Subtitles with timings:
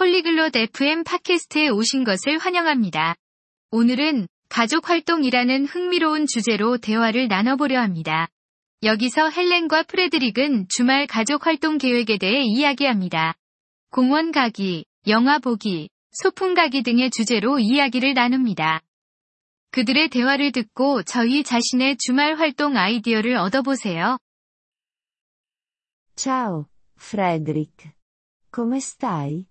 [0.00, 3.16] 폴리글롯 FM 팟캐스트에 오신 것을 환영합니다.
[3.70, 8.26] 오늘은 가족 활동이라는 흥미로운 주제로 대화를 나눠보려 합니다.
[8.82, 13.34] 여기서 헬렌과 프레드릭은 주말 가족 활동 계획에 대해 이야기합니다.
[13.90, 18.80] 공원 가기, 영화 보기, 소풍 가기 등의 주제로 이야기를 나눕니다.
[19.70, 24.16] 그들의 대화를 듣고 저희 자신의 주말 활동 아이디어를 얻어보세요.
[26.16, 26.64] Ciao,
[26.98, 27.90] Frederick.
[28.50, 29.50] Come stai?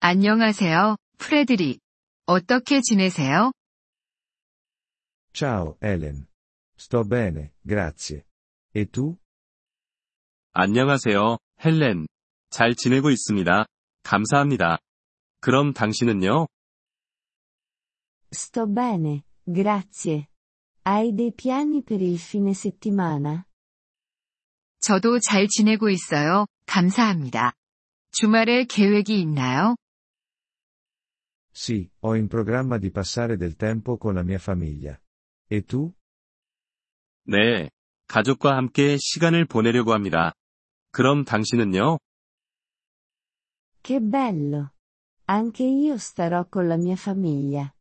[0.00, 1.80] 안녕하세요, 프레드릭.
[2.26, 3.50] 어떻게 지내세요?
[5.32, 6.26] Ciao, Helen.
[6.78, 8.22] Sto bene, grazie.
[8.76, 9.16] E tu?
[10.52, 12.06] 안녕하세요, 헬렌.
[12.48, 13.64] 잘 지내고 있습니다.
[14.04, 14.78] 감사합니다.
[15.40, 16.46] 그럼 당신은요?
[18.32, 19.22] Sto bene,
[19.52, 20.28] grazie.
[20.86, 23.42] Hai dei piani per il fine settimana?
[24.78, 26.46] 저도 잘 지내고 있어요.
[26.66, 27.52] 감사합니다.
[28.12, 29.74] 주말에 계획이 있나요?
[31.58, 34.96] Sì, ho in programma di passare del tempo con la mia famiglia.
[35.48, 35.92] E tu?
[37.26, 37.68] 네.
[38.06, 40.34] 가족과 함께 시간을 보내려고 합니다.
[40.92, 41.98] 그럼 당신은요?
[43.82, 44.70] Che bello!
[45.26, 47.72] Anche io starò con la mia famiglia.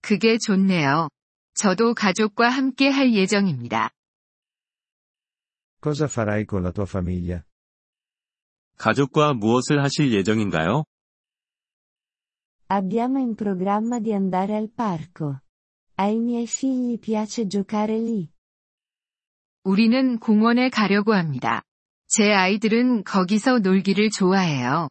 [0.00, 1.08] 그게 좋네요.
[1.54, 3.90] 저도 가족과 함께 할 예정입니다.
[5.80, 7.42] Cosa farai con la tua famiglia?
[8.78, 10.84] 가족과 무엇을 하실 예정인가요?
[12.67, 15.41] Abbiamo in programma di andare al parco.
[15.95, 18.29] Ai miei figli piace giocare lì.
[19.63, 21.63] 우리는 공원에 가려고 합니다.
[22.07, 24.89] 제 아이들은 거기서 놀기를 좋아해요.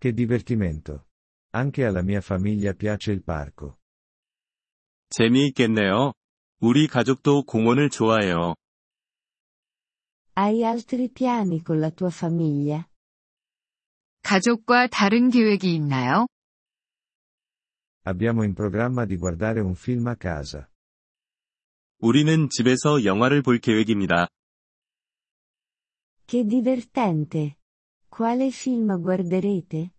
[0.00, 1.06] Che divertimento.
[1.52, 3.76] Anche alla mia famiglia piace il parco.
[5.10, 6.12] 재미있겠네요.
[6.60, 8.54] 우리 가족도 공원을 좋아해요.
[10.36, 12.88] Hai altri piani con la tua famiglia?
[14.25, 16.25] 가족과 다른 계획이 있나요?
[18.03, 20.67] Abbiamo in programma di guardare un film a casa.
[21.99, 24.27] 우리는 집에서 영화를 볼 계획입니다.
[26.25, 27.55] Che divertente!
[28.09, 29.91] Quale film guarderete?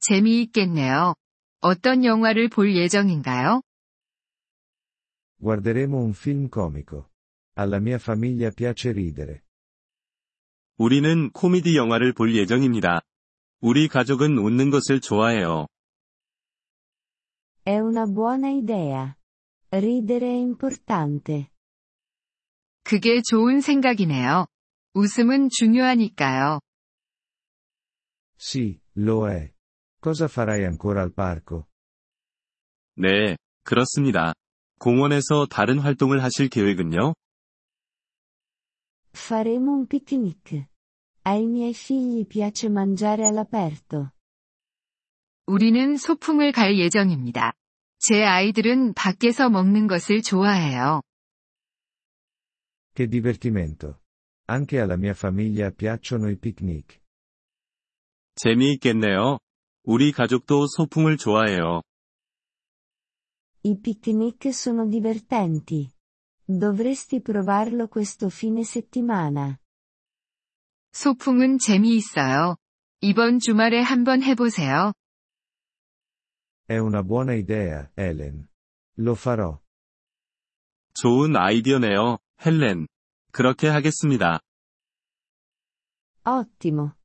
[0.00, 1.14] 재미있겠네요.
[1.60, 3.62] 어떤 영화를 볼 예정인가요?
[5.40, 7.10] Guarderemo un film comico.
[7.54, 9.44] Alla mia famiglia piace ridere.
[10.78, 13.00] 우리는 코미디 영화를 볼 예정입니다.
[13.60, 15.66] 우리 가족은 웃는 것을 좋아해요.
[17.64, 19.16] È una buona idea.
[19.72, 21.48] Ridere è importante.
[22.84, 24.46] 그게 좋은 생각이네요.
[24.94, 26.60] 웃음은 중요하니까요.
[28.38, 29.52] Sì, lo è.
[30.00, 31.66] Cosa farai ancora al parco?
[32.94, 34.32] 네, 그렇습니다.
[34.78, 37.14] 공원에서 다른 활동을 하실 계획은요?
[39.12, 40.68] Faremo un picnic.
[41.22, 44.10] Ai miei figli piace mangiare all'aperto.
[45.46, 47.52] 우리는 소풍을 갈 예정입니다.
[47.98, 51.02] 제 아이들은 밖에서 먹는 것을 좋아해요.
[52.94, 54.00] Che divertimento.
[54.46, 57.00] Anche alla mia famiglia piacciono i picnic.
[58.36, 59.38] 재미있겠네요.
[59.84, 61.82] 우리 가족도 소풍을 좋아해요.
[63.64, 65.90] I picnic sono divertenti.
[66.50, 69.58] Dovresti provarlo questo fine settimana.
[70.92, 72.56] 소풍은 재미있어요.
[73.02, 74.94] 이번 주말에 한번 해보세요.
[76.66, 78.48] È una buona idea, Helen.
[78.96, 79.60] Lo farò.
[80.94, 82.16] 좋은 아이디어네요,
[82.46, 82.86] 헬렌.
[83.30, 84.40] 그렇게 하겠습니다.
[86.24, 86.96] Ottimo.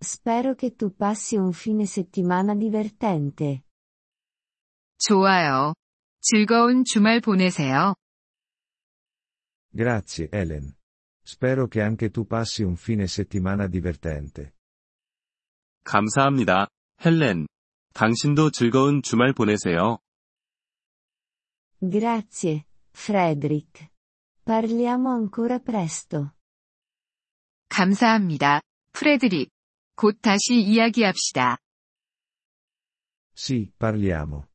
[0.00, 3.62] Spero che tu passi un fine settimana divertente.
[4.98, 5.74] 좋아요.
[6.20, 7.94] 즐거운 주말 보내세요.
[9.75, 10.75] Grazie, Helen.
[11.23, 14.55] Spero che anche tu passi un fine settimana divertente.
[15.83, 16.67] 감사합니다,
[17.05, 17.47] 헬렌.
[17.93, 19.99] 당신도 즐거운 주말 보내세요.
[21.81, 23.89] Grazie, Frederick.
[24.45, 26.31] Parliamo ancora presto.
[27.69, 28.61] 감사합니다.
[28.93, 29.49] 프레드릭.
[29.95, 31.57] 곧 다시 이야기합시다.
[33.33, 34.45] Sì, parliamo.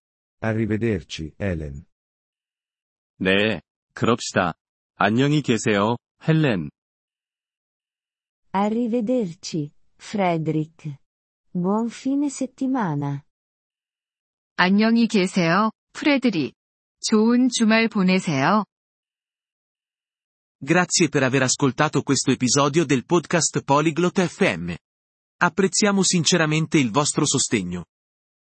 [0.40, 1.86] Arrivederci, Helen.
[3.18, 3.62] 네,
[3.94, 4.54] 그럽시다.
[4.96, 5.96] 안녕히 계세요,
[6.26, 6.70] 헬렌.
[8.52, 10.96] Arrivederci, Frederick.
[11.52, 13.22] Buon fine settimana.
[14.56, 16.54] 안녕히 계세요, 프레드릭.
[17.00, 18.64] 좋은 주말 보내세요.
[20.58, 24.74] Grazie per aver ascoltato questo episodio del podcast Polyglot FM.
[25.38, 27.84] Apprezziamo sinceramente il vostro sostegno.